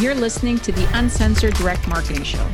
You're 0.00 0.14
listening 0.14 0.60
to 0.60 0.70
the 0.70 0.88
Uncensored 0.96 1.54
Direct 1.54 1.88
Marketing 1.88 2.22
Show. 2.22 2.48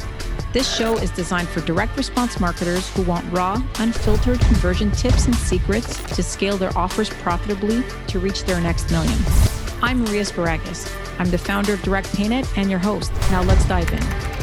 This 0.54 0.74
show 0.74 0.96
is 0.96 1.10
designed 1.10 1.46
for 1.46 1.60
direct 1.60 1.94
response 1.94 2.40
marketers 2.40 2.88
who 2.94 3.02
want 3.02 3.30
raw, 3.30 3.62
unfiltered 3.80 4.40
conversion 4.40 4.90
tips 4.92 5.26
and 5.26 5.34
secrets 5.34 6.02
to 6.16 6.22
scale 6.22 6.56
their 6.56 6.74
offers 6.74 7.10
profitably 7.10 7.84
to 8.06 8.18
reach 8.18 8.44
their 8.44 8.62
next 8.62 8.90
million. 8.90 9.18
I'm 9.82 10.00
Maria 10.04 10.22
Sparagus. 10.22 10.90
I'm 11.18 11.30
the 11.30 11.36
founder 11.36 11.74
of 11.74 11.82
Direct 11.82 12.06
PayNet 12.12 12.48
and 12.56 12.70
your 12.70 12.78
host. 12.78 13.12
Now 13.30 13.42
let's 13.42 13.68
dive 13.68 13.92
in. 13.92 14.34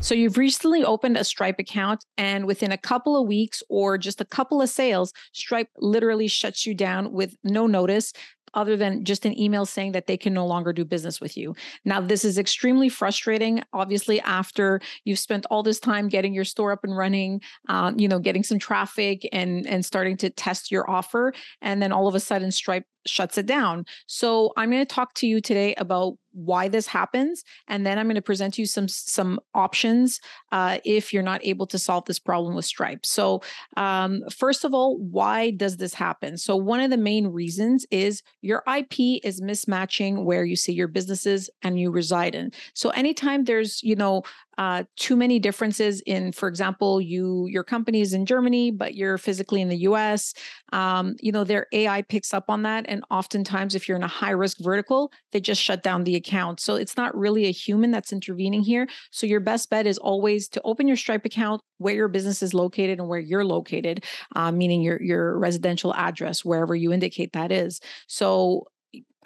So 0.00 0.14
you've 0.14 0.36
recently 0.36 0.84
opened 0.84 1.16
a 1.16 1.24
Stripe 1.24 1.58
account, 1.58 2.04
and 2.16 2.46
within 2.46 2.70
a 2.70 2.78
couple 2.78 3.20
of 3.20 3.26
weeks 3.26 3.60
or 3.68 3.98
just 3.98 4.20
a 4.20 4.24
couple 4.24 4.62
of 4.62 4.68
sales, 4.68 5.12
Stripe 5.32 5.70
literally 5.78 6.28
shuts 6.28 6.64
you 6.64 6.74
down 6.74 7.10
with 7.10 7.36
no 7.42 7.66
notice 7.66 8.12
other 8.56 8.76
than 8.76 9.04
just 9.04 9.24
an 9.24 9.38
email 9.38 9.64
saying 9.64 9.92
that 9.92 10.06
they 10.06 10.16
can 10.16 10.34
no 10.34 10.46
longer 10.46 10.72
do 10.72 10.84
business 10.84 11.20
with 11.20 11.36
you. 11.36 11.54
Now, 11.84 12.00
this 12.00 12.24
is 12.24 12.38
extremely 12.38 12.88
frustrating. 12.88 13.62
Obviously, 13.72 14.20
after 14.22 14.80
you've 15.04 15.18
spent 15.18 15.46
all 15.50 15.62
this 15.62 15.78
time 15.78 16.08
getting 16.08 16.34
your 16.34 16.44
store 16.44 16.72
up 16.72 16.82
and 16.82 16.96
running, 16.96 17.42
um, 17.68 17.98
you 17.98 18.08
know, 18.08 18.18
getting 18.18 18.42
some 18.42 18.58
traffic 18.58 19.28
and 19.32 19.66
and 19.66 19.84
starting 19.84 20.16
to 20.16 20.30
test 20.30 20.72
your 20.72 20.88
offer, 20.90 21.32
and 21.60 21.80
then 21.80 21.92
all 21.92 22.08
of 22.08 22.14
a 22.14 22.20
sudden 22.20 22.50
Stripe 22.50 22.84
shuts 23.06 23.38
it 23.38 23.46
down. 23.46 23.84
So 24.06 24.52
I'm 24.56 24.70
going 24.70 24.84
to 24.84 24.94
talk 24.94 25.14
to 25.14 25.26
you 25.26 25.40
today 25.40 25.74
about 25.76 26.14
why 26.32 26.68
this 26.68 26.86
happens, 26.86 27.44
and 27.66 27.86
then 27.86 27.98
I'm 27.98 28.06
going 28.06 28.16
to 28.16 28.22
present 28.22 28.58
you 28.58 28.66
some 28.66 28.88
some 28.88 29.40
options 29.54 30.20
uh, 30.52 30.78
if 30.84 31.12
you're 31.12 31.22
not 31.22 31.44
able 31.44 31.66
to 31.68 31.78
solve 31.78 32.04
this 32.04 32.18
problem 32.18 32.54
with 32.54 32.66
Stripe. 32.66 33.06
So 33.06 33.42
um, 33.76 34.22
first 34.30 34.64
of 34.64 34.74
all, 34.74 34.98
why 34.98 35.50
does 35.50 35.78
this 35.78 35.94
happen? 35.94 36.36
So 36.36 36.54
one 36.54 36.80
of 36.80 36.90
the 36.90 36.98
main 36.98 37.28
reasons 37.28 37.86
is 37.90 38.22
your 38.42 38.62
IP 38.68 39.24
is 39.24 39.40
mismatching 39.40 40.24
where 40.24 40.44
you 40.44 40.56
see 40.56 40.72
your 40.72 40.88
businesses 40.88 41.48
and 41.62 41.80
you 41.80 41.90
reside 41.90 42.34
in. 42.34 42.52
So 42.74 42.90
anytime 42.90 43.44
there's 43.44 43.82
you 43.82 43.96
know 43.96 44.22
uh, 44.58 44.84
too 44.96 45.16
many 45.16 45.38
differences 45.38 46.00
in, 46.06 46.32
for 46.32 46.48
example, 46.48 47.00
you 47.00 47.46
your 47.46 47.64
company 47.64 48.00
is 48.00 48.12
in 48.12 48.24
Germany, 48.24 48.70
but 48.70 48.94
you're 48.94 49.18
physically 49.18 49.60
in 49.60 49.68
the 49.68 49.76
U.S. 49.78 50.34
Um, 50.72 51.16
you 51.20 51.32
know, 51.32 51.44
their 51.44 51.66
AI 51.72 52.02
picks 52.02 52.32
up 52.32 52.44
on 52.48 52.62
that, 52.62 52.86
and 52.88 53.04
oftentimes, 53.10 53.74
if 53.74 53.88
you're 53.88 53.96
in 53.96 54.02
a 54.02 54.08
high 54.08 54.30
risk 54.30 54.58
vertical, 54.60 55.12
they 55.32 55.40
just 55.40 55.62
shut 55.62 55.82
down 55.82 56.04
the 56.04 56.16
account. 56.16 56.60
So 56.60 56.76
it's 56.76 56.96
not 56.96 57.16
really 57.16 57.46
a 57.46 57.52
human 57.52 57.90
that's 57.90 58.12
intervening 58.12 58.62
here. 58.62 58.88
So 59.10 59.26
your 59.26 59.40
best 59.40 59.68
bet 59.70 59.86
is 59.86 59.98
always 59.98 60.48
to 60.50 60.62
open 60.64 60.88
your 60.88 60.96
Stripe 60.96 61.24
account 61.24 61.60
where 61.78 61.94
your 61.94 62.08
business 62.08 62.42
is 62.42 62.54
located 62.54 62.98
and 62.98 63.08
where 63.08 63.18
you're 63.18 63.44
located, 63.44 64.04
uh, 64.34 64.50
meaning 64.50 64.82
your 64.82 65.00
your 65.02 65.38
residential 65.38 65.94
address, 65.94 66.44
wherever 66.44 66.74
you 66.74 66.92
indicate 66.92 67.32
that 67.32 67.52
is. 67.52 67.80
So 68.06 68.66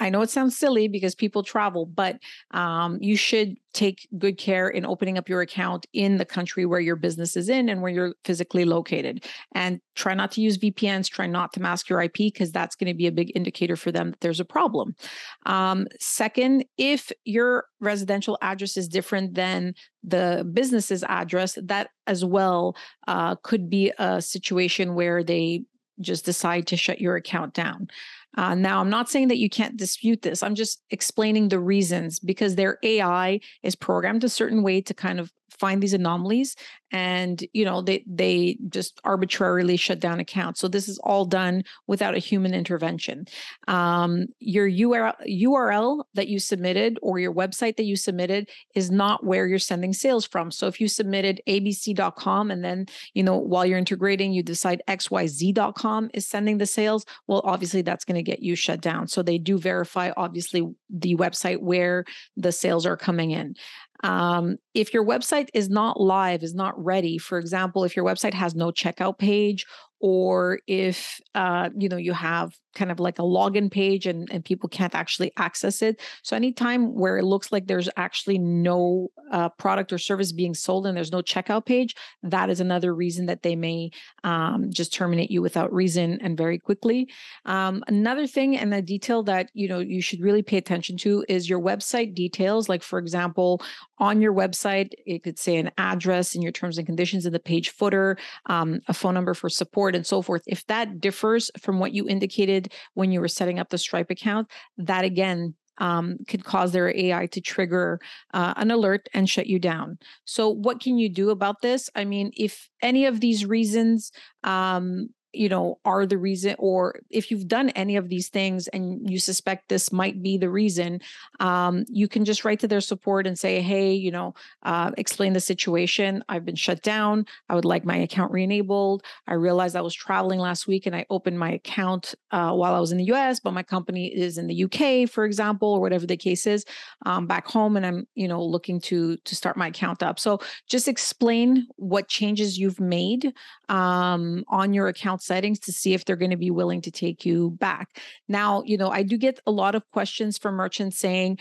I 0.00 0.08
know 0.08 0.22
it 0.22 0.30
sounds 0.30 0.56
silly 0.56 0.88
because 0.88 1.14
people 1.14 1.42
travel, 1.42 1.84
but 1.84 2.18
um, 2.52 2.98
you 3.02 3.16
should 3.16 3.58
take 3.74 4.08
good 4.18 4.38
care 4.38 4.68
in 4.68 4.86
opening 4.86 5.18
up 5.18 5.28
your 5.28 5.42
account 5.42 5.86
in 5.92 6.16
the 6.16 6.24
country 6.24 6.64
where 6.64 6.80
your 6.80 6.96
business 6.96 7.36
is 7.36 7.50
in 7.50 7.68
and 7.68 7.82
where 7.82 7.92
you're 7.92 8.14
physically 8.24 8.64
located. 8.64 9.26
And 9.54 9.78
try 9.94 10.14
not 10.14 10.32
to 10.32 10.40
use 10.40 10.56
VPNs, 10.56 11.10
try 11.10 11.26
not 11.26 11.52
to 11.52 11.60
mask 11.60 11.90
your 11.90 12.00
IP 12.00 12.14
because 12.14 12.50
that's 12.50 12.74
going 12.74 12.88
to 12.88 12.94
be 12.94 13.06
a 13.06 13.12
big 13.12 13.30
indicator 13.36 13.76
for 13.76 13.92
them 13.92 14.10
that 14.10 14.20
there's 14.20 14.40
a 14.40 14.44
problem. 14.44 14.96
Um, 15.44 15.86
second, 16.00 16.64
if 16.78 17.12
your 17.26 17.66
residential 17.78 18.38
address 18.40 18.78
is 18.78 18.88
different 18.88 19.34
than 19.34 19.74
the 20.02 20.48
business's 20.50 21.04
address, 21.04 21.58
that 21.62 21.90
as 22.06 22.24
well 22.24 22.74
uh, 23.06 23.34
could 23.36 23.68
be 23.68 23.92
a 23.98 24.22
situation 24.22 24.94
where 24.94 25.22
they 25.22 25.64
just 26.00 26.24
decide 26.24 26.66
to 26.68 26.76
shut 26.76 27.00
your 27.00 27.16
account 27.16 27.54
down. 27.54 27.88
Uh, 28.36 28.54
now, 28.54 28.80
I'm 28.80 28.90
not 28.90 29.10
saying 29.10 29.28
that 29.28 29.38
you 29.38 29.50
can't 29.50 29.76
dispute 29.76 30.22
this. 30.22 30.42
I'm 30.42 30.54
just 30.54 30.82
explaining 30.90 31.48
the 31.48 31.58
reasons 31.58 32.20
because 32.20 32.54
their 32.54 32.78
AI 32.82 33.40
is 33.62 33.74
programmed 33.74 34.22
a 34.24 34.28
certain 34.28 34.62
way 34.62 34.80
to 34.82 34.94
kind 34.94 35.18
of 35.18 35.32
find 35.60 35.82
these 35.82 35.94
anomalies 35.94 36.56
and 36.92 37.44
you 37.52 37.64
know 37.64 37.82
they 37.82 38.04
they 38.06 38.58
just 38.68 39.00
arbitrarily 39.04 39.76
shut 39.76 40.00
down 40.00 40.20
accounts. 40.20 40.60
So 40.60 40.68
this 40.68 40.88
is 40.88 40.98
all 40.98 41.24
done 41.24 41.62
without 41.86 42.14
a 42.14 42.18
human 42.18 42.54
intervention. 42.54 43.26
Um, 43.68 44.26
your 44.40 44.68
URL, 44.68 45.14
URL 45.28 46.04
that 46.14 46.28
you 46.28 46.38
submitted 46.38 46.98
or 47.02 47.18
your 47.18 47.32
website 47.32 47.76
that 47.76 47.84
you 47.84 47.96
submitted 47.96 48.48
is 48.74 48.90
not 48.90 49.24
where 49.24 49.46
you're 49.46 49.58
sending 49.58 49.92
sales 49.92 50.26
from. 50.26 50.50
So 50.50 50.66
if 50.66 50.80
you 50.80 50.88
submitted 50.88 51.40
abc.com 51.46 52.50
and 52.50 52.64
then 52.64 52.86
you 53.14 53.22
know 53.22 53.36
while 53.36 53.64
you're 53.64 53.78
integrating 53.78 54.32
you 54.32 54.42
decide 54.42 54.82
xyz.com 54.88 56.10
is 56.14 56.26
sending 56.26 56.58
the 56.58 56.66
sales 56.66 57.04
well 57.26 57.42
obviously 57.44 57.82
that's 57.82 58.04
going 58.04 58.16
to 58.16 58.22
get 58.22 58.42
you 58.42 58.56
shut 58.56 58.80
down. 58.80 59.06
So 59.06 59.22
they 59.22 59.38
do 59.38 59.58
verify 59.58 60.10
obviously 60.16 60.68
the 60.88 61.16
website 61.16 61.60
where 61.60 62.04
the 62.36 62.52
sales 62.52 62.86
are 62.86 62.96
coming 62.96 63.30
in 63.30 63.54
um, 64.02 64.56
if 64.74 64.94
your 64.94 65.04
website 65.04 65.48
is 65.54 65.68
not 65.68 66.00
live, 66.00 66.42
is 66.42 66.54
not 66.54 66.82
ready, 66.82 67.18
for 67.18 67.38
example, 67.38 67.84
if 67.84 67.96
your 67.96 68.04
website 68.04 68.34
has 68.34 68.54
no 68.54 68.70
checkout 68.70 69.18
page 69.18 69.66
or 70.00 70.60
if 70.66 71.20
uh, 71.34 71.70
you 71.76 71.88
know 71.88 71.96
you 71.96 72.12
have 72.12 72.52
kind 72.74 72.90
of 72.90 73.00
like 73.00 73.18
a 73.18 73.22
login 73.22 73.70
page 73.70 74.06
and, 74.06 74.30
and 74.30 74.44
people 74.44 74.68
can't 74.68 74.94
actually 74.94 75.32
access 75.36 75.82
it. 75.82 76.00
So 76.22 76.36
anytime 76.36 76.94
where 76.94 77.18
it 77.18 77.24
looks 77.24 77.50
like 77.50 77.66
there's 77.66 77.88
actually 77.96 78.38
no 78.38 79.08
uh, 79.32 79.48
product 79.50 79.92
or 79.92 79.98
service 79.98 80.32
being 80.32 80.54
sold 80.54 80.86
and 80.86 80.96
there's 80.96 81.12
no 81.12 81.20
checkout 81.20 81.66
page 81.66 81.94
that 82.22 82.50
is 82.50 82.60
another 82.60 82.94
reason 82.94 83.26
that 83.26 83.42
they 83.42 83.56
may 83.56 83.90
um, 84.24 84.70
just 84.70 84.92
terminate 84.92 85.30
you 85.30 85.42
without 85.42 85.72
reason 85.72 86.18
and 86.20 86.36
very 86.36 86.58
quickly. 86.58 87.08
Um, 87.44 87.82
another 87.88 88.26
thing 88.26 88.56
and 88.56 88.72
a 88.72 88.82
detail 88.82 89.22
that 89.24 89.50
you 89.54 89.68
know 89.68 89.80
you 89.80 90.00
should 90.00 90.20
really 90.20 90.42
pay 90.42 90.56
attention 90.56 90.96
to 90.98 91.24
is 91.28 91.48
your 91.48 91.60
website 91.60 92.14
details. 92.14 92.68
Like 92.68 92.82
for 92.82 92.98
example 92.98 93.62
on 93.98 94.20
your 94.20 94.32
website 94.32 94.90
it 95.06 95.22
could 95.22 95.38
say 95.38 95.56
an 95.56 95.70
address 95.76 96.34
in 96.34 96.42
your 96.42 96.52
terms 96.52 96.78
and 96.78 96.86
conditions 96.86 97.26
in 97.26 97.32
the 97.32 97.40
page 97.40 97.70
footer 97.70 98.16
um, 98.46 98.80
a 98.88 98.94
phone 98.94 99.14
number 99.14 99.34
for 99.34 99.48
support 99.48 99.89
and 99.94 100.06
so 100.06 100.22
forth 100.22 100.42
if 100.46 100.66
that 100.66 101.00
differs 101.00 101.50
from 101.60 101.78
what 101.78 101.92
you 101.92 102.08
indicated 102.08 102.72
when 102.94 103.10
you 103.12 103.20
were 103.20 103.28
setting 103.28 103.58
up 103.58 103.68
the 103.70 103.78
stripe 103.78 104.10
account 104.10 104.48
that 104.78 105.04
again 105.04 105.54
um, 105.78 106.18
could 106.28 106.44
cause 106.44 106.72
their 106.72 106.94
AI 106.94 107.26
to 107.26 107.40
trigger 107.40 108.00
uh, 108.34 108.54
an 108.56 108.70
alert 108.70 109.08
and 109.14 109.28
shut 109.28 109.46
you 109.46 109.58
down. 109.58 109.98
So, 110.26 110.48
what 110.48 110.78
can 110.80 110.98
you 110.98 111.08
do 111.08 111.30
about 111.30 111.62
this? 111.62 111.88
I 111.94 112.04
mean, 112.04 112.32
if 112.36 112.68
any 112.82 113.06
of 113.06 113.20
these 113.20 113.46
reasons 113.46 114.12
um, 114.44 115.08
you 115.32 115.48
know 115.48 115.78
are 115.84 116.06
the 116.06 116.18
reason 116.18 116.54
or 116.58 117.00
if 117.10 117.30
you've 117.30 117.48
done 117.48 117.70
any 117.70 117.96
of 117.96 118.08
these 118.08 118.28
things 118.28 118.68
and 118.68 119.08
you 119.10 119.18
suspect 119.18 119.68
this 119.68 119.92
might 119.92 120.22
be 120.22 120.36
the 120.36 120.50
reason 120.50 121.00
um, 121.40 121.84
you 121.88 122.08
can 122.08 122.24
just 122.24 122.44
write 122.44 122.60
to 122.60 122.68
their 122.68 122.80
support 122.80 123.26
and 123.26 123.38
say 123.38 123.60
hey 123.60 123.92
you 123.92 124.10
know 124.10 124.34
uh, 124.62 124.90
explain 124.98 125.32
the 125.32 125.40
situation. 125.40 126.22
I've 126.28 126.44
been 126.44 126.56
shut 126.56 126.82
down. 126.82 127.26
I 127.48 127.54
would 127.54 127.64
like 127.64 127.84
my 127.84 127.96
account 127.96 128.32
re-enabled. 128.32 129.02
I 129.26 129.34
realized 129.34 129.76
i 129.76 129.80
was 129.80 129.94
traveling 129.94 130.40
last 130.40 130.66
week 130.66 130.86
and 130.86 130.94
i 130.94 131.06
opened 131.10 131.38
my 131.38 131.52
account 131.52 132.14
uh, 132.30 132.52
while 132.52 132.74
i 132.74 132.80
was 132.80 132.92
in 132.92 132.98
the 132.98 133.04
us 133.04 133.40
but 133.40 133.52
my 133.52 133.62
company 133.62 134.06
is 134.06 134.38
in 134.38 134.46
the 134.46 134.64
uk 134.64 135.08
for 135.10 135.24
example 135.24 135.68
or 135.68 135.80
whatever 135.80 136.06
the 136.06 136.16
case 136.16 136.46
is 136.46 136.64
um, 137.06 137.26
back 137.26 137.46
home 137.46 137.76
and 137.76 137.86
i'm 137.86 138.06
you 138.14 138.28
know 138.28 138.42
looking 138.42 138.80
to 138.80 139.16
to 139.24 139.36
start 139.36 139.56
my 139.56 139.68
account 139.68 140.02
up. 140.02 140.18
So 140.18 140.40
just 140.68 140.88
explain 140.88 141.66
what 141.76 142.08
changes 142.08 142.58
you've 142.58 142.80
made 142.80 143.32
um, 143.68 144.44
on 144.48 144.74
your 144.74 144.88
account 144.88 145.19
settings 145.22 145.58
to 145.60 145.72
see 145.72 145.94
if 145.94 146.04
they're 146.04 146.16
going 146.16 146.30
to 146.30 146.36
be 146.36 146.50
willing 146.50 146.80
to 146.82 146.90
take 146.90 147.24
you 147.24 147.50
back. 147.52 148.00
Now, 148.28 148.62
you 148.64 148.76
know, 148.76 148.90
I 148.90 149.02
do 149.02 149.16
get 149.16 149.40
a 149.46 149.50
lot 149.50 149.74
of 149.74 149.82
questions 149.90 150.38
from 150.38 150.54
merchants 150.54 150.98
saying, 150.98 151.38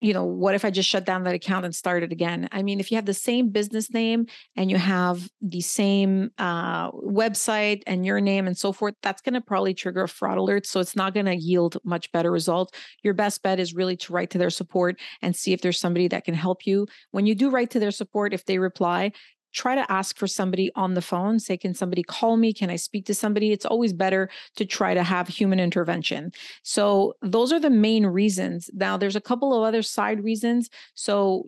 you 0.00 0.14
know, 0.14 0.24
what 0.24 0.54
if 0.54 0.64
I 0.64 0.70
just 0.70 0.88
shut 0.88 1.04
down 1.04 1.24
that 1.24 1.34
account 1.34 1.64
and 1.64 1.74
start 1.74 2.04
it 2.04 2.12
again? 2.12 2.48
I 2.52 2.62
mean, 2.62 2.78
if 2.78 2.90
you 2.90 2.96
have 2.96 3.04
the 3.04 3.14
same 3.14 3.50
business 3.50 3.92
name 3.92 4.26
and 4.54 4.70
you 4.70 4.76
have 4.76 5.28
the 5.40 5.60
same 5.60 6.30
uh, 6.38 6.92
website 6.92 7.82
and 7.86 8.06
your 8.06 8.20
name 8.20 8.46
and 8.46 8.56
so 8.56 8.72
forth, 8.72 8.94
that's 9.02 9.22
going 9.22 9.34
to 9.34 9.40
probably 9.40 9.74
trigger 9.74 10.04
a 10.04 10.08
fraud 10.08 10.38
alert. 10.38 10.66
So 10.66 10.78
it's 10.78 10.94
not 10.94 11.14
going 11.14 11.26
to 11.26 11.34
yield 11.34 11.78
much 11.84 12.12
better 12.12 12.30
results. 12.30 12.78
Your 13.02 13.14
best 13.14 13.42
bet 13.42 13.58
is 13.58 13.74
really 13.74 13.96
to 13.96 14.12
write 14.12 14.30
to 14.30 14.38
their 14.38 14.50
support 14.50 15.00
and 15.20 15.34
see 15.34 15.52
if 15.52 15.62
there's 15.62 15.80
somebody 15.80 16.06
that 16.08 16.24
can 16.24 16.34
help 16.34 16.64
you. 16.64 16.86
When 17.10 17.26
you 17.26 17.34
do 17.34 17.50
write 17.50 17.70
to 17.70 17.80
their 17.80 17.90
support, 17.90 18.32
if 18.32 18.44
they 18.44 18.58
reply, 18.58 19.10
try 19.52 19.74
to 19.74 19.90
ask 19.90 20.16
for 20.16 20.26
somebody 20.26 20.70
on 20.74 20.94
the 20.94 21.02
phone 21.02 21.38
say 21.38 21.56
can 21.56 21.74
somebody 21.74 22.02
call 22.02 22.36
me? 22.36 22.52
Can 22.52 22.70
i 22.70 22.76
speak 22.76 23.06
to 23.06 23.14
somebody? 23.14 23.52
It's 23.52 23.66
always 23.66 23.92
better 23.92 24.28
to 24.56 24.64
try 24.64 24.94
to 24.94 25.02
have 25.02 25.28
human 25.28 25.60
intervention. 25.60 26.32
So 26.62 27.14
those 27.22 27.52
are 27.52 27.60
the 27.60 27.70
main 27.70 28.06
reasons. 28.06 28.70
Now 28.72 28.96
there's 28.96 29.16
a 29.16 29.20
couple 29.20 29.54
of 29.54 29.62
other 29.62 29.82
side 29.82 30.22
reasons. 30.22 30.68
So 30.94 31.44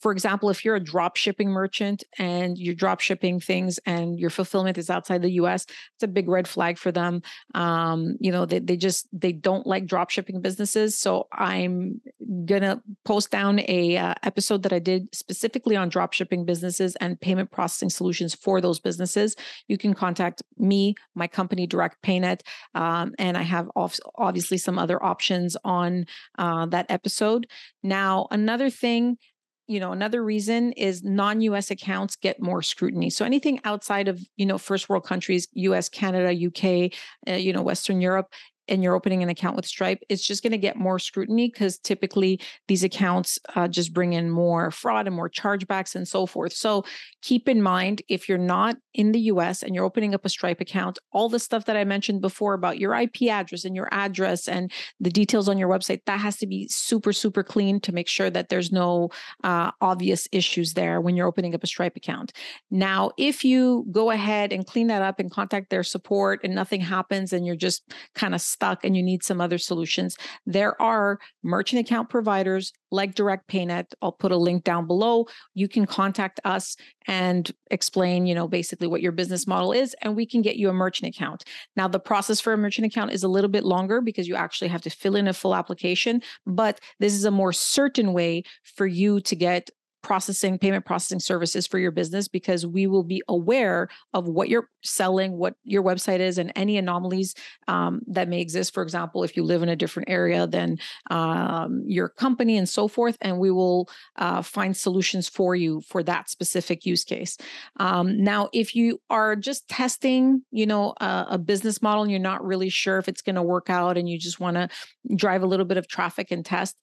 for 0.00 0.12
example, 0.12 0.50
if 0.50 0.64
you're 0.64 0.76
a 0.76 0.80
drop 0.80 1.16
shipping 1.16 1.50
merchant 1.50 2.04
and 2.18 2.58
you're 2.58 2.74
drop 2.74 3.00
shipping 3.00 3.40
things 3.40 3.78
and 3.86 4.18
your 4.18 4.30
fulfillment 4.30 4.78
is 4.78 4.90
outside 4.90 5.22
the 5.22 5.32
US, 5.32 5.64
it's 5.94 6.02
a 6.02 6.08
big 6.08 6.28
red 6.28 6.48
flag 6.48 6.78
for 6.78 6.92
them. 6.92 7.22
Um, 7.54 8.16
you 8.20 8.32
know, 8.32 8.46
they, 8.46 8.58
they 8.58 8.76
just 8.76 9.08
they 9.12 9.32
don't 9.32 9.66
like 9.66 9.86
drop 9.86 10.10
shipping 10.10 10.40
businesses. 10.40 10.96
So 10.96 11.28
I'm 11.32 12.00
gonna 12.44 12.82
post 13.04 13.30
down 13.30 13.60
a 13.68 13.96
uh, 13.96 14.14
episode 14.22 14.62
that 14.62 14.72
I 14.72 14.78
did 14.78 15.14
specifically 15.14 15.76
on 15.76 15.88
drop 15.88 16.12
shipping 16.12 16.44
businesses 16.44 16.96
and 16.96 17.20
payment 17.20 17.50
processing 17.50 17.90
solutions 17.90 18.34
for 18.34 18.60
those 18.60 18.80
businesses. 18.80 19.36
You 19.68 19.78
can 19.78 19.94
contact 19.94 20.42
me, 20.56 20.94
my 21.14 21.26
company, 21.26 21.66
Direct 21.66 22.02
PayNet, 22.02 22.40
um, 22.74 23.14
and 23.18 23.36
I 23.36 23.42
have 23.42 23.70
obviously 24.16 24.58
some 24.58 24.78
other 24.78 25.02
options 25.02 25.56
on 25.64 26.06
uh, 26.38 26.66
that 26.66 26.86
episode. 26.88 27.46
Now, 27.82 28.28
another 28.30 28.70
thing 28.70 29.18
you 29.68 29.80
know 29.80 29.92
another 29.92 30.24
reason 30.24 30.72
is 30.72 31.04
non-us 31.04 31.70
accounts 31.70 32.16
get 32.16 32.40
more 32.40 32.62
scrutiny. 32.62 33.10
So 33.10 33.24
anything 33.24 33.60
outside 33.64 34.08
of 34.08 34.20
you 34.36 34.46
know 34.46 34.58
first 34.58 34.88
world 34.88 35.04
countries 35.04 35.48
us 35.56 35.88
canada 35.88 36.32
uk 36.46 36.92
uh, 37.28 37.34
you 37.36 37.52
know 37.52 37.62
western 37.62 38.00
europe 38.00 38.32
and 38.68 38.82
you're 38.82 38.94
opening 38.94 39.22
an 39.22 39.28
account 39.28 39.56
with 39.56 39.66
Stripe, 39.66 40.02
it's 40.08 40.26
just 40.26 40.42
going 40.42 40.52
to 40.52 40.58
get 40.58 40.76
more 40.76 40.98
scrutiny 40.98 41.48
because 41.48 41.78
typically 41.78 42.40
these 42.66 42.84
accounts 42.84 43.38
uh, 43.54 43.68
just 43.68 43.92
bring 43.92 44.12
in 44.12 44.30
more 44.30 44.70
fraud 44.70 45.06
and 45.06 45.16
more 45.16 45.30
chargebacks 45.30 45.94
and 45.94 46.06
so 46.06 46.26
forth. 46.26 46.52
So 46.52 46.84
keep 47.22 47.48
in 47.48 47.62
mind 47.62 48.02
if 48.08 48.28
you're 48.28 48.38
not 48.38 48.76
in 48.94 49.12
the 49.12 49.20
US 49.20 49.62
and 49.62 49.74
you're 49.74 49.84
opening 49.84 50.14
up 50.14 50.24
a 50.24 50.28
Stripe 50.28 50.60
account, 50.60 50.98
all 51.12 51.28
the 51.28 51.38
stuff 51.38 51.64
that 51.66 51.76
I 51.76 51.84
mentioned 51.84 52.20
before 52.20 52.54
about 52.54 52.78
your 52.78 52.94
IP 52.94 53.22
address 53.30 53.64
and 53.64 53.74
your 53.76 53.88
address 53.92 54.48
and 54.48 54.72
the 55.00 55.10
details 55.10 55.48
on 55.48 55.58
your 55.58 55.68
website, 55.68 56.00
that 56.06 56.20
has 56.20 56.36
to 56.38 56.46
be 56.46 56.68
super, 56.68 57.12
super 57.12 57.42
clean 57.42 57.80
to 57.80 57.92
make 57.92 58.08
sure 58.08 58.30
that 58.30 58.48
there's 58.48 58.72
no 58.72 59.10
uh, 59.44 59.70
obvious 59.80 60.28
issues 60.32 60.74
there 60.74 61.00
when 61.00 61.16
you're 61.16 61.26
opening 61.26 61.54
up 61.54 61.62
a 61.62 61.66
Stripe 61.66 61.96
account. 61.96 62.32
Now, 62.70 63.10
if 63.16 63.44
you 63.44 63.86
go 63.90 64.10
ahead 64.10 64.52
and 64.52 64.66
clean 64.66 64.88
that 64.88 65.02
up 65.02 65.20
and 65.20 65.30
contact 65.30 65.70
their 65.70 65.82
support 65.82 66.40
and 66.44 66.54
nothing 66.54 66.80
happens 66.80 67.32
and 67.32 67.46
you're 67.46 67.56
just 67.56 67.92
kind 68.14 68.34
of 68.34 68.40
stuck 68.58 68.84
and 68.84 68.96
you 68.96 69.02
need 69.02 69.22
some 69.22 69.40
other 69.40 69.58
solutions, 69.58 70.16
there 70.46 70.80
are 70.82 71.18
merchant 71.44 71.80
account 71.80 72.10
providers 72.10 72.72
like 72.90 73.14
Direct 73.14 73.48
PayNet. 73.48 73.86
I'll 74.02 74.12
put 74.12 74.32
a 74.32 74.36
link 74.36 74.64
down 74.64 74.86
below. 74.86 75.26
You 75.54 75.68
can 75.68 75.86
contact 75.86 76.40
us 76.44 76.76
and 77.06 77.50
explain, 77.70 78.26
you 78.26 78.34
know, 78.34 78.48
basically 78.48 78.88
what 78.88 79.00
your 79.00 79.12
business 79.12 79.46
model 79.46 79.72
is, 79.72 79.94
and 80.02 80.16
we 80.16 80.26
can 80.26 80.42
get 80.42 80.56
you 80.56 80.68
a 80.68 80.72
merchant 80.72 81.14
account. 81.14 81.44
Now, 81.76 81.86
the 81.86 82.00
process 82.00 82.40
for 82.40 82.52
a 82.52 82.58
merchant 82.58 82.86
account 82.86 83.12
is 83.12 83.22
a 83.22 83.28
little 83.28 83.50
bit 83.50 83.64
longer 83.64 84.00
because 84.00 84.26
you 84.26 84.34
actually 84.34 84.68
have 84.68 84.82
to 84.82 84.90
fill 84.90 85.14
in 85.14 85.28
a 85.28 85.32
full 85.32 85.54
application, 85.54 86.20
but 86.46 86.80
this 86.98 87.14
is 87.14 87.24
a 87.24 87.30
more 87.30 87.52
certain 87.52 88.12
way 88.12 88.42
for 88.64 88.86
you 88.86 89.20
to 89.20 89.36
get 89.36 89.70
processing 90.02 90.58
payment 90.58 90.84
processing 90.84 91.20
services 91.20 91.66
for 91.66 91.78
your 91.78 91.90
business 91.90 92.28
because 92.28 92.66
we 92.66 92.86
will 92.86 93.02
be 93.02 93.22
aware 93.28 93.88
of 94.14 94.28
what 94.28 94.48
you're 94.48 94.68
selling 94.82 95.32
what 95.36 95.54
your 95.64 95.82
website 95.82 96.20
is 96.20 96.38
and 96.38 96.52
any 96.54 96.78
anomalies 96.78 97.34
um, 97.66 98.00
that 98.06 98.28
may 98.28 98.40
exist. 98.40 98.72
For 98.72 98.82
example 98.82 99.24
if 99.24 99.36
you 99.36 99.42
live 99.42 99.62
in 99.62 99.68
a 99.68 99.76
different 99.76 100.08
area 100.08 100.46
than 100.46 100.78
um, 101.10 101.82
your 101.86 102.08
company 102.08 102.56
and 102.56 102.68
so 102.68 102.88
forth 102.88 103.16
and 103.20 103.38
we 103.38 103.50
will 103.50 103.88
uh, 104.16 104.42
find 104.42 104.76
solutions 104.76 105.28
for 105.28 105.54
you 105.54 105.80
for 105.82 106.02
that 106.04 106.30
specific 106.30 106.86
use 106.86 107.04
case. 107.04 107.36
Um, 107.78 108.22
now 108.22 108.48
if 108.52 108.74
you 108.74 109.00
are 109.10 109.36
just 109.36 109.68
testing 109.68 110.42
you 110.50 110.66
know 110.66 110.94
a, 111.00 111.26
a 111.30 111.38
business 111.38 111.82
model 111.82 112.02
and 112.02 112.10
you're 112.10 112.20
not 112.20 112.44
really 112.44 112.68
sure 112.68 112.98
if 112.98 113.08
it's 113.08 113.22
going 113.22 113.36
to 113.36 113.42
work 113.42 113.68
out 113.68 113.98
and 113.98 114.08
you 114.08 114.18
just 114.18 114.40
want 114.40 114.56
to 114.56 114.68
drive 115.16 115.42
a 115.42 115.46
little 115.46 115.66
bit 115.66 115.76
of 115.76 115.88
traffic 115.88 116.30
and 116.30 116.44
test 116.44 116.76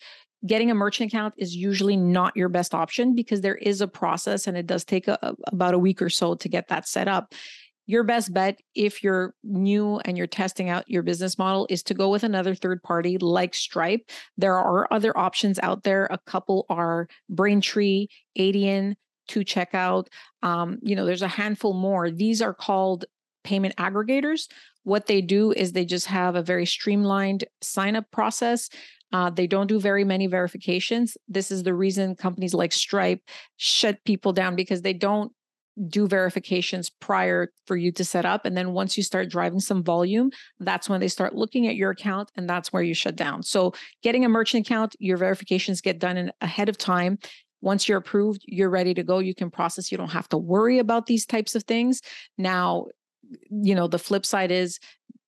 getting 0.46 0.72
a 0.72 0.76
merchant 0.76 1.12
account 1.12 1.34
is 1.38 1.56
usually 1.56 1.98
not 1.98 2.36
your 2.36 2.50
best 2.50 2.74
option 2.74 3.16
because 3.16 3.42
there 3.42 3.56
is 3.56 3.82
a 3.82 3.88
process 3.88 4.48
and 4.48 4.58
it 4.58 4.68
does 4.68 4.84
take 4.84 5.08
a, 5.08 5.36
about 5.48 5.74
a 5.74 5.80
week 5.80 6.02
or 6.02 6.10
so 6.10 6.36
to 6.36 6.50
get 6.50 6.68
that 6.68 6.88
set 6.88 7.08
up. 7.08 7.34
Your 7.88 8.04
best 8.04 8.34
bet, 8.34 8.60
if 8.74 9.04
you're 9.04 9.36
new 9.44 10.00
and 10.06 10.18
you're 10.18 10.26
testing 10.26 10.70
out 10.70 10.90
your 10.90 11.04
business 11.04 11.38
model, 11.38 11.68
is 11.70 11.84
to 11.84 11.94
go 11.94 12.10
with 12.10 12.24
another 12.24 12.56
third 12.56 12.82
party 12.82 13.20
like 13.20 13.54
Stripe. 13.54 14.10
There 14.38 14.58
are 14.58 14.92
other 14.92 15.16
options 15.16 15.60
out 15.62 15.84
there. 15.84 16.06
A 16.06 16.18
couple 16.26 16.66
are 16.70 17.08
Braintree, 17.30 18.08
Adyen, 18.38 18.96
2Checkout. 19.30 20.08
Um, 20.42 20.80
you 20.82 20.96
know, 20.96 21.06
there's 21.06 21.22
a 21.22 21.28
handful 21.28 21.74
more. 21.74 22.10
These 22.10 22.42
are 22.42 22.56
called 22.56 23.06
payment 23.44 23.76
aggregators. 23.78 24.48
What 24.84 25.06
they 25.06 25.22
do 25.22 25.52
is 25.52 25.72
they 25.72 25.86
just 25.86 26.08
have 26.08 26.36
a 26.36 26.42
very 26.42 26.66
streamlined 26.66 27.44
sign 27.62 27.96
up 27.96 28.10
process. 28.12 28.70
Uh, 29.14 29.30
they 29.30 29.48
don't 29.48 29.68
do 29.68 29.80
very 29.80 30.04
many 30.04 30.28
verifications. 30.28 31.18
This 31.28 31.52
is 31.52 31.64
the 31.64 31.74
reason 31.74 32.16
companies 32.16 32.54
like 32.54 32.74
Stripe 32.74 33.22
shut 33.58 34.04
people 34.04 34.34
down 34.34 34.56
because 34.56 34.82
they 34.82 34.94
don't 34.94 35.32
do 35.90 36.08
verifications 36.08 36.90
prior 36.90 37.52
for 37.68 37.76
you 37.76 37.92
to 37.92 38.06
set 38.06 38.26
up. 38.26 38.46
And 38.46 38.56
then 38.56 38.72
once 38.72 38.96
you 38.96 39.04
start 39.04 39.30
driving 39.30 39.60
some 39.60 39.84
volume, 39.84 40.32
that's 40.60 40.88
when 40.88 41.02
they 41.02 41.08
start 41.08 41.36
looking 41.36 41.68
at 41.68 41.76
your 41.76 41.92
account 41.92 42.32
and 42.36 42.50
that's 42.50 42.72
where 42.72 42.84
you 42.84 42.94
shut 42.94 43.16
down. 43.16 43.44
So 43.44 43.74
getting 44.02 44.24
a 44.24 44.30
merchant 44.30 44.66
account, 44.66 44.96
your 45.00 45.18
verifications 45.18 45.82
get 45.82 46.00
done 46.00 46.18
in, 46.18 46.32
ahead 46.42 46.70
of 46.70 46.78
time. 46.78 47.20
Once 47.62 47.90
you're 47.90 47.98
approved, 47.98 48.42
you're 48.46 48.70
ready 48.70 48.94
to 48.94 49.04
go. 49.04 49.20
You 49.20 49.36
can 49.36 49.52
process. 49.52 49.92
You 49.92 49.98
don't 49.98 50.12
have 50.12 50.30
to 50.30 50.38
worry 50.38 50.80
about 50.80 51.08
these 51.08 51.26
types 51.26 51.56
of 51.56 51.64
things. 51.64 52.02
Now, 52.38 52.86
you 53.50 53.76
know, 53.76 53.88
the 53.88 54.00
flip 54.00 54.26
side 54.26 54.52
is 54.52 54.80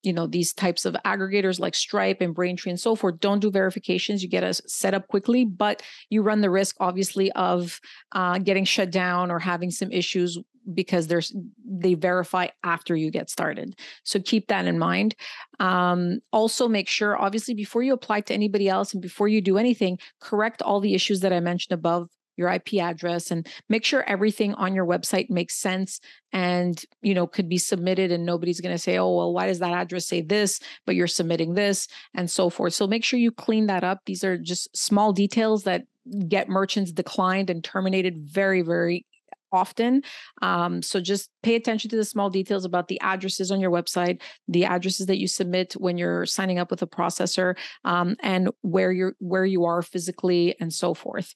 you 0.07 0.13
know 0.13 0.25
these 0.25 0.54
types 0.54 0.86
of 0.86 0.95
aggregators 1.06 1.59
like 1.59 1.75
stripe 1.75 2.21
and 2.21 2.33
braintree 2.33 2.71
and 2.71 2.80
so 2.80 2.95
forth 2.95 3.19
don't 3.19 3.39
do 3.39 3.51
verifications 3.51 4.24
you 4.24 4.30
get 4.30 4.44
us 4.44 4.62
set 4.65 4.94
up 4.94 5.07
quickly 5.07 5.45
but 5.45 5.83
you 6.09 6.21
run 6.21 6.42
the 6.42 6.50
risk 6.50 6.75
obviously 6.80 7.31
of 7.33 7.80
uh, 8.13 8.38
getting 8.39 8.65
shut 8.65 8.89
down 8.89 9.30
or 9.30 9.38
having 9.39 9.69
some 9.69 9.92
issues 9.92 10.39
because 10.74 11.07
there's 11.07 11.33
they 11.65 11.94
verify 11.94 12.48
after 12.63 12.95
you 12.95 13.09
get 13.09 13.30
started. 13.30 13.75
So 14.04 14.19
keep 14.19 14.48
that 14.48 14.65
in 14.65 14.77
mind. 14.77 15.15
Um, 15.59 16.19
also 16.31 16.68
make 16.68 16.89
sure 16.89 17.18
obviously 17.18 17.54
before 17.54 17.83
you 17.83 17.94
apply 17.94 18.21
to 18.21 18.33
anybody 18.33 18.69
else 18.69 18.94
and 18.94 19.01
before 19.01 19.27
you 19.27 19.42
do 19.42 19.57
anything 19.57 19.98
correct 20.21 20.62
all 20.62 20.80
the 20.80 20.94
issues 20.94 21.21
that 21.21 21.33
i 21.33 21.39
mentioned 21.39 21.74
above 21.74 22.09
your 22.38 22.50
IP 22.50 22.75
address 22.75 23.31
and 23.31 23.48
make 23.68 23.84
sure 23.84 24.04
everything 24.04 24.54
on 24.54 24.74
your 24.74 24.86
website 24.86 25.30
makes 25.30 25.56
sense 25.56 26.00
and 26.31 26.86
you 27.01 27.13
know 27.13 27.28
could 27.28 27.50
be 27.50 27.57
submitted 27.57 28.12
and 28.12 28.25
nobody's 28.25 28.62
going 28.62 28.75
to 28.75 28.80
say 28.80 28.98
oh 28.98 29.16
well 29.16 29.34
why 29.34 29.48
does 29.48 29.60
that 29.60 29.74
address 29.74 30.06
say 30.06 30.22
this 30.22 30.60
but 30.86 30.95
you're 30.95 31.07
submitting 31.07 31.54
this? 31.54 31.88
and 32.13 32.30
so 32.30 32.50
forth. 32.50 32.74
So 32.74 32.88
make 32.88 33.04
sure 33.04 33.19
you 33.19 33.31
clean 33.31 33.68
that 33.68 33.84
up. 33.84 34.01
These 34.06 34.24
are 34.24 34.38
just 34.38 34.75
small 34.75 35.13
details 35.13 35.63
that 35.63 35.84
get 36.28 36.50
merchants 36.50 36.92
declined 36.92 37.50
and 37.50 37.63
terminated 37.63 38.18
very 38.18 38.62
very 38.62 39.06
often. 39.52 40.04
Um, 40.42 40.82
so 40.82 41.00
just 41.00 41.30
pay 41.44 41.56
attention 41.56 41.90
to 41.90 41.96
the 41.96 42.06
small 42.06 42.30
details 42.30 42.66
about 42.66 42.88
the 42.88 43.00
addresses 43.02 43.52
on 43.52 43.60
your 43.60 43.72
website, 43.72 44.22
the 44.48 44.66
addresses 44.66 45.06
that 45.08 45.18
you 45.18 45.28
submit 45.28 45.74
when 45.74 45.98
you're 45.98 46.26
signing 46.26 46.60
up 46.60 46.72
with 46.72 46.82
a 46.82 46.88
processor, 46.88 47.56
um, 47.86 48.16
and 48.22 48.50
where 48.62 48.92
you're 48.92 49.16
where 49.20 49.46
you 49.46 49.66
are 49.66 49.82
physically 49.82 50.56
and 50.60 50.74
so 50.74 50.94
forth. 50.94 51.34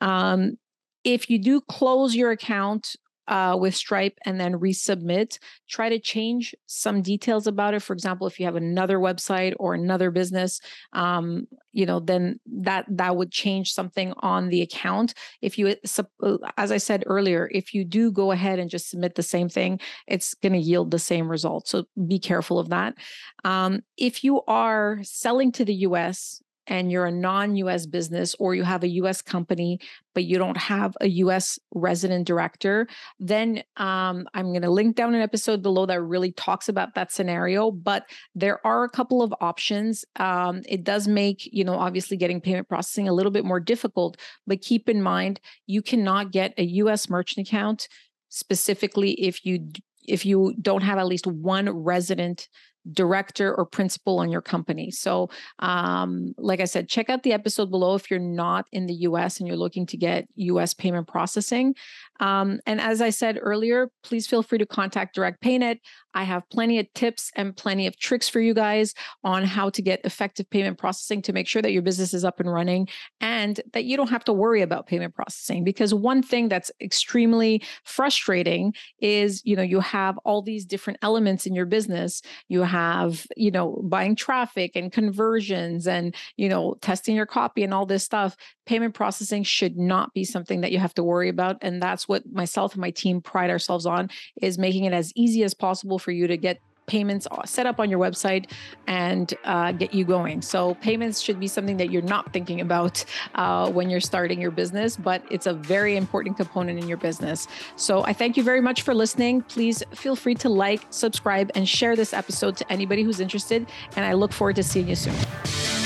Um, 0.00 0.58
if 1.04 1.28
you 1.28 1.38
do 1.38 1.60
close 1.60 2.14
your 2.14 2.30
account 2.30 2.94
uh, 3.32 3.56
with 3.56 3.74
Stripe 3.74 4.18
and 4.26 4.38
then 4.38 4.60
resubmit. 4.60 5.38
Try 5.66 5.88
to 5.88 5.98
change 5.98 6.54
some 6.66 7.00
details 7.00 7.46
about 7.46 7.72
it. 7.72 7.80
For 7.80 7.94
example, 7.94 8.26
if 8.26 8.38
you 8.38 8.44
have 8.44 8.56
another 8.56 8.98
website 8.98 9.54
or 9.58 9.72
another 9.72 10.10
business, 10.10 10.60
um, 10.92 11.48
you 11.72 11.86
know, 11.86 11.98
then 11.98 12.38
that 12.46 12.84
that 12.90 13.16
would 13.16 13.32
change 13.32 13.72
something 13.72 14.12
on 14.18 14.50
the 14.50 14.60
account. 14.60 15.14
If 15.40 15.58
you, 15.58 15.74
uh, 16.22 16.36
as 16.58 16.70
I 16.70 16.76
said 16.76 17.04
earlier, 17.06 17.48
if 17.54 17.72
you 17.72 17.86
do 17.86 18.12
go 18.12 18.32
ahead 18.32 18.58
and 18.58 18.68
just 18.68 18.90
submit 18.90 19.14
the 19.14 19.22
same 19.22 19.48
thing, 19.48 19.80
it's 20.06 20.34
going 20.34 20.52
to 20.52 20.58
yield 20.58 20.90
the 20.90 20.98
same 20.98 21.26
result. 21.26 21.68
So 21.68 21.86
be 22.06 22.18
careful 22.18 22.58
of 22.58 22.68
that. 22.68 22.96
Um, 23.44 23.80
if 23.96 24.22
you 24.24 24.42
are 24.42 24.98
selling 25.04 25.52
to 25.52 25.64
the 25.64 25.74
U.S 25.86 26.41
and 26.66 26.90
you're 26.92 27.06
a 27.06 27.12
non-US 27.12 27.86
business 27.86 28.34
or 28.38 28.54
you 28.54 28.62
have 28.62 28.82
a 28.82 28.88
US 28.88 29.22
company 29.22 29.80
but 30.14 30.24
you 30.24 30.38
don't 30.38 30.56
have 30.56 30.96
a 31.00 31.08
US 31.08 31.58
resident 31.74 32.26
director, 32.26 32.86
then 33.18 33.62
um, 33.76 34.28
I'm 34.34 34.46
going 34.46 34.62
to 34.62 34.70
link 34.70 34.96
down 34.96 35.14
an 35.14 35.22
episode 35.22 35.62
below 35.62 35.86
that 35.86 36.02
really 36.02 36.32
talks 36.32 36.68
about 36.68 36.94
that 36.94 37.12
scenario. 37.12 37.70
But 37.70 38.04
there 38.34 38.64
are 38.66 38.84
a 38.84 38.90
couple 38.90 39.22
of 39.22 39.32
options. 39.40 40.04
Um, 40.16 40.62
it 40.68 40.84
does 40.84 41.08
make, 41.08 41.48
you 41.52 41.64
know, 41.64 41.78
obviously 41.78 42.16
getting 42.16 42.40
payment 42.40 42.68
processing 42.68 43.08
a 43.08 43.12
little 43.12 43.32
bit 43.32 43.44
more 43.44 43.60
difficult, 43.60 44.18
but 44.46 44.60
keep 44.60 44.88
in 44.88 45.02
mind 45.02 45.40
you 45.66 45.82
cannot 45.82 46.30
get 46.30 46.54
a 46.58 46.64
US 46.64 47.08
merchant 47.08 47.46
account 47.46 47.88
specifically 48.28 49.12
if 49.12 49.44
you 49.44 49.68
if 50.08 50.26
you 50.26 50.54
don't 50.60 50.82
have 50.82 50.98
at 50.98 51.06
least 51.06 51.26
one 51.26 51.70
resident 51.70 52.48
director 52.90 53.54
or 53.54 53.64
principal 53.64 54.18
on 54.18 54.30
your 54.30 54.42
company. 54.42 54.90
So, 54.90 55.30
um, 55.60 56.34
like 56.36 56.60
I 56.60 56.64
said, 56.64 56.88
check 56.88 57.08
out 57.08 57.22
the 57.22 57.32
episode 57.32 57.70
below 57.70 57.94
if 57.94 58.10
you're 58.10 58.20
not 58.20 58.66
in 58.72 58.86
the 58.86 58.94
US 58.94 59.38
and 59.38 59.46
you're 59.46 59.56
looking 59.56 59.86
to 59.86 59.96
get 59.96 60.26
US 60.34 60.74
payment 60.74 61.06
processing. 61.06 61.74
Um, 62.22 62.60
and 62.66 62.80
as 62.80 63.02
I 63.02 63.10
said 63.10 63.38
earlier, 63.40 63.88
please 64.04 64.28
feel 64.28 64.44
free 64.44 64.58
to 64.58 64.66
contact 64.66 65.16
Direct 65.16 65.42
PayNet. 65.42 65.78
I 66.14 66.24
have 66.24 66.48
plenty 66.50 66.78
of 66.78 66.86
tips 66.94 67.30
and 67.36 67.56
plenty 67.56 67.86
of 67.86 67.98
tricks 67.98 68.28
for 68.28 68.38
you 68.38 68.54
guys 68.54 68.94
on 69.24 69.44
how 69.44 69.70
to 69.70 69.82
get 69.82 70.04
effective 70.04 70.48
payment 70.50 70.78
processing 70.78 71.22
to 71.22 71.32
make 71.32 71.48
sure 71.48 71.62
that 71.62 71.72
your 71.72 71.82
business 71.82 72.14
is 72.14 72.24
up 72.24 72.38
and 72.38 72.52
running 72.52 72.88
and 73.20 73.60
that 73.72 73.84
you 73.84 73.96
don't 73.96 74.10
have 74.10 74.24
to 74.24 74.32
worry 74.32 74.62
about 74.62 74.86
payment 74.86 75.14
processing. 75.14 75.64
Because 75.64 75.92
one 75.94 76.22
thing 76.22 76.48
that's 76.48 76.70
extremely 76.80 77.62
frustrating 77.84 78.74
is, 79.00 79.42
you 79.44 79.56
know, 79.56 79.62
you 79.62 79.80
have 79.80 80.18
all 80.18 80.42
these 80.42 80.64
different 80.64 80.98
elements 81.02 81.46
in 81.46 81.54
your 81.54 81.66
business. 81.66 82.22
You 82.48 82.60
have, 82.62 83.26
you 83.36 83.50
know, 83.50 83.82
buying 83.82 84.14
traffic 84.14 84.72
and 84.76 84.92
conversions 84.92 85.88
and, 85.88 86.14
you 86.36 86.48
know, 86.48 86.76
testing 86.82 87.16
your 87.16 87.26
copy 87.26 87.64
and 87.64 87.74
all 87.74 87.86
this 87.86 88.04
stuff. 88.04 88.36
Payment 88.66 88.94
processing 88.94 89.42
should 89.42 89.76
not 89.76 90.12
be 90.14 90.24
something 90.24 90.60
that 90.60 90.72
you 90.72 90.78
have 90.78 90.94
to 90.94 91.02
worry 91.02 91.28
about. 91.28 91.56
And 91.62 91.82
that's 91.82 92.06
what 92.12 92.30
myself 92.30 92.74
and 92.74 92.80
my 92.80 92.90
team 92.90 93.20
pride 93.22 93.50
ourselves 93.50 93.86
on 93.86 94.10
is 94.40 94.58
making 94.58 94.84
it 94.84 94.92
as 94.92 95.12
easy 95.16 95.42
as 95.44 95.54
possible 95.54 95.98
for 95.98 96.12
you 96.12 96.26
to 96.26 96.36
get 96.36 96.60
payments 96.86 97.26
set 97.44 97.64
up 97.64 97.78
on 97.80 97.88
your 97.88 97.98
website 97.98 98.50
and 98.86 99.34
uh, 99.44 99.72
get 99.72 99.94
you 99.94 100.04
going. 100.04 100.42
So, 100.42 100.74
payments 100.74 101.20
should 101.20 101.40
be 101.40 101.48
something 101.48 101.76
that 101.76 101.90
you're 101.90 102.02
not 102.02 102.32
thinking 102.32 102.60
about 102.60 103.04
uh, 103.34 103.70
when 103.70 103.88
you're 103.88 104.00
starting 104.00 104.40
your 104.40 104.50
business, 104.50 104.96
but 104.96 105.22
it's 105.30 105.46
a 105.46 105.54
very 105.54 105.96
important 105.96 106.36
component 106.36 106.78
in 106.78 106.88
your 106.88 106.98
business. 106.98 107.48
So, 107.76 108.04
I 108.04 108.12
thank 108.12 108.36
you 108.36 108.42
very 108.42 108.60
much 108.60 108.82
for 108.82 108.94
listening. 108.94 109.42
Please 109.42 109.82
feel 109.94 110.16
free 110.16 110.34
to 110.36 110.48
like, 110.48 110.84
subscribe, 110.90 111.50
and 111.54 111.68
share 111.68 111.96
this 111.96 112.12
episode 112.12 112.56
to 112.58 112.72
anybody 112.72 113.02
who's 113.04 113.20
interested. 113.20 113.66
And 113.96 114.04
I 114.04 114.12
look 114.12 114.32
forward 114.32 114.56
to 114.56 114.62
seeing 114.62 114.88
you 114.88 114.96
soon. 114.96 115.81